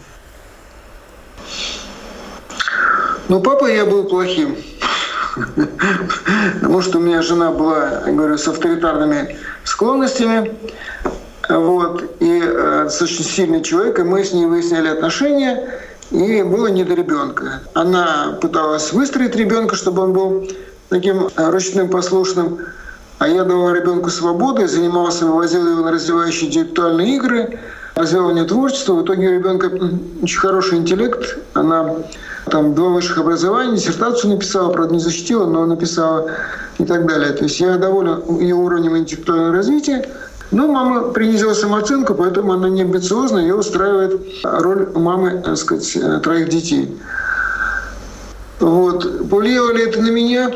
[3.30, 4.58] Ну, папа я был плохим.
[6.56, 10.52] Потому что у меня жена была, говорю, с авторитарными склонностями.
[11.50, 15.68] Вот, и э, очень сильный человек, и мы с ней выясняли отношения,
[16.12, 17.62] и было не до ребенка.
[17.74, 20.48] Она пыталась выстроить ребенка, чтобы он был
[20.90, 22.60] таким э, ручным, послушным,
[23.20, 27.60] а я давал ребенку свободу, занимался, вывозил его на развивающие интеллектуальные игры,
[27.96, 28.94] развивал у нее творчество.
[28.94, 29.72] В итоге у ребенка
[30.22, 31.38] очень хороший интеллект.
[31.54, 31.96] Она
[32.50, 36.30] там два высших образования, диссертацию написала, правда, не защитила, но написала
[36.78, 37.32] и так далее.
[37.34, 40.08] То есть я доволен ее уровнем интеллектуального развития.
[40.52, 46.50] Но мама принизила самооценку, поэтому она не амбициозна, ее устраивает роль мамы, так сказать, троих
[46.50, 47.00] детей.
[48.60, 49.30] Вот.
[49.30, 50.52] Повлияло ли это на меня?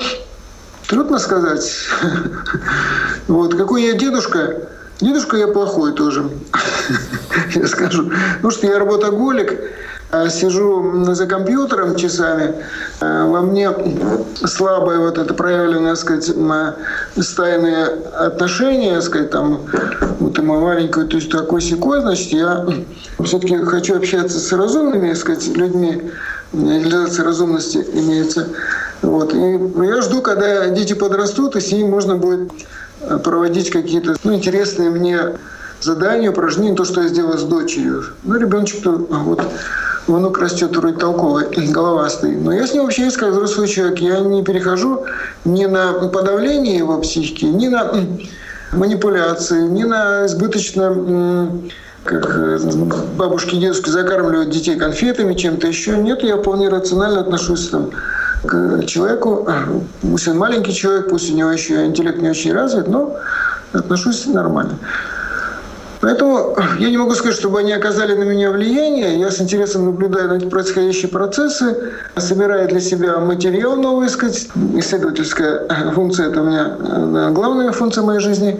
[0.88, 1.72] Трудно сказать.
[3.28, 3.56] Вот.
[3.56, 4.68] Какой я дедушка?
[5.00, 6.30] Дедушка я плохой тоже,
[7.56, 8.12] я скажу.
[8.36, 9.60] Потому что я работоголик,
[10.30, 12.56] сижу за компьютером часами,
[13.02, 13.72] а во мне
[14.46, 16.32] слабое вот это проявленное, сказать,
[17.20, 19.62] стайные отношения, сказать, там,
[20.20, 22.66] вот и мой маленький, то есть такой секой, значит, я
[23.24, 26.12] все-таки хочу общаться с разумными, сказать, людьми,
[26.54, 28.48] реализация разумности имеется.
[29.02, 29.34] Вот.
[29.34, 29.38] И
[29.86, 32.52] я жду, когда дети подрастут, и с ними можно будет
[33.24, 35.20] проводить какие-то ну, интересные мне
[35.82, 38.06] задания, упражнения, то, что я сделал с дочерью.
[38.24, 39.42] Ну, ребеночек-то вот
[40.08, 42.36] внук растет вроде толковый, головастый.
[42.36, 44.00] Но я с ним общаюсь как взрослый человек.
[44.00, 45.06] Я не перехожу
[45.46, 47.94] ни на подавление его психики, ни на
[48.72, 51.50] манипуляции, ни на избыточно
[52.04, 52.60] как э,
[53.18, 55.98] бабушки и дедушки закармливают детей конфетами, чем-то еще.
[55.98, 57.92] Нет, я вполне рационально отношусь там,
[58.46, 59.48] к человеку.
[60.02, 63.16] Пусть он маленький человек, пусть у него еще интеллект не очень развит, но
[63.72, 64.78] отношусь нормально.
[66.04, 69.18] Поэтому я не могу сказать, чтобы они оказали на меня влияние.
[69.18, 75.66] Я с интересом наблюдаю на эти происходящие процессы, собираю для себя материал новый, сказать, исследовательская
[75.96, 78.60] функция– это у меня э, главная функция моей жизни.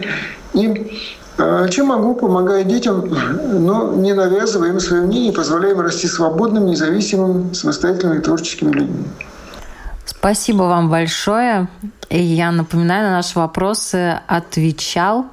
[0.54, 0.90] И
[1.38, 3.14] э, чем могу, помогаю детям,
[3.52, 9.04] но не навязывая им свое мнение, позволяя им расти свободным, независимым, самостоятельными и творческими людьми.
[10.06, 11.68] Спасибо вам большое.
[12.10, 15.26] И я напоминаю, на наши вопросы отвечал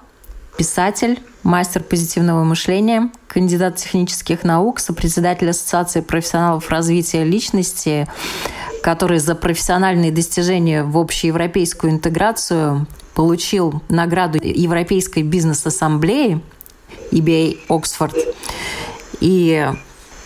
[0.57, 8.07] писатель, мастер позитивного мышления, кандидат технических наук, сопредседатель Ассоциации профессионалов развития личности,
[8.82, 16.41] который за профессиональные достижения в общеевропейскую интеграцию получил награду Европейской бизнес-ассамблеи
[17.11, 18.16] EBA Оксфорд.
[19.20, 19.68] И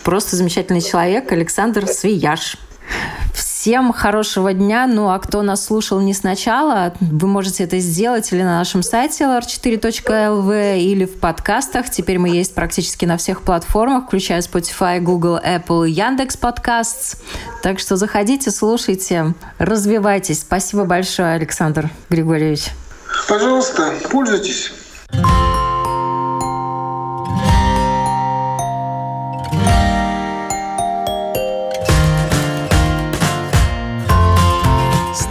[0.03, 2.57] просто замечательный человек Александр Свияж.
[3.65, 4.87] Всем хорошего дня.
[4.87, 9.25] Ну, а кто нас слушал не сначала, вы можете это сделать или на нашем сайте
[9.25, 11.89] lr4.lv, или в подкастах.
[11.89, 17.23] Теперь мы есть практически на всех платформах, включая Spotify, Google, Apple и Яндекс Подкаст.
[17.63, 20.43] Так что заходите, слушайте, развивайтесь.
[20.43, 22.67] Спасибо большое, Александр Григорьевич.
[23.27, 24.73] Пожалуйста, пользуйтесь.